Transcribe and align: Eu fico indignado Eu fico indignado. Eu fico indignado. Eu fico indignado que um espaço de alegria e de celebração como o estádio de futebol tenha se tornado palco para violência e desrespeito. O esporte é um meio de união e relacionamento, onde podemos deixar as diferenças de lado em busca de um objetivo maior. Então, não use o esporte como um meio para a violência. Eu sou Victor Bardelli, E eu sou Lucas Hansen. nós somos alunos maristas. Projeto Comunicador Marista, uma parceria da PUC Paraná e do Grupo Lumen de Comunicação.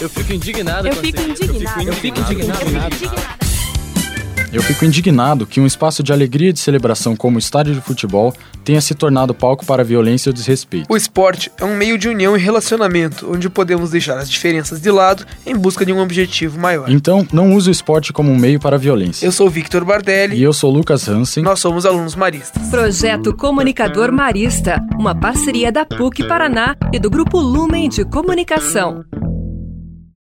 Eu 0.00 0.08
fico 0.10 0.32
indignado 0.32 0.88
Eu 0.88 0.94
fico 0.94 1.20
indignado. 1.22 1.82
Eu 1.88 1.92
fico 1.94 2.20
indignado. 2.20 2.66
Eu 4.52 4.62
fico 4.62 4.84
indignado 4.84 5.46
que 5.46 5.60
um 5.60 5.66
espaço 5.66 6.02
de 6.02 6.12
alegria 6.12 6.50
e 6.50 6.52
de 6.52 6.60
celebração 6.60 7.16
como 7.16 7.36
o 7.36 7.38
estádio 7.38 7.74
de 7.74 7.80
futebol 7.80 8.32
tenha 8.64 8.80
se 8.80 8.94
tornado 8.94 9.34
palco 9.34 9.66
para 9.66 9.82
violência 9.82 10.30
e 10.30 10.32
desrespeito. 10.32 10.86
O 10.90 10.96
esporte 10.96 11.50
é 11.58 11.64
um 11.64 11.76
meio 11.76 11.98
de 11.98 12.08
união 12.08 12.36
e 12.36 12.40
relacionamento, 12.40 13.30
onde 13.30 13.50
podemos 13.50 13.90
deixar 13.90 14.18
as 14.18 14.30
diferenças 14.30 14.80
de 14.80 14.90
lado 14.90 15.26
em 15.44 15.54
busca 15.54 15.84
de 15.84 15.92
um 15.92 16.00
objetivo 16.00 16.58
maior. 16.58 16.88
Então, 16.90 17.26
não 17.32 17.54
use 17.54 17.68
o 17.68 17.72
esporte 17.72 18.12
como 18.12 18.30
um 18.30 18.36
meio 18.38 18.58
para 18.60 18.76
a 18.76 18.78
violência. 18.78 19.26
Eu 19.26 19.32
sou 19.32 19.50
Victor 19.50 19.84
Bardelli, 19.84 20.36
E 20.36 20.42
eu 20.42 20.52
sou 20.52 20.70
Lucas 20.70 21.08
Hansen. 21.08 21.42
nós 21.42 21.58
somos 21.60 21.84
alunos 21.84 22.14
maristas. 22.14 22.68
Projeto 22.68 23.34
Comunicador 23.34 24.12
Marista, 24.12 24.80
uma 24.98 25.14
parceria 25.14 25.70
da 25.72 25.84
PUC 25.84 26.24
Paraná 26.26 26.76
e 26.92 26.98
do 26.98 27.10
Grupo 27.10 27.38
Lumen 27.40 27.88
de 27.88 28.04
Comunicação. 28.04 29.04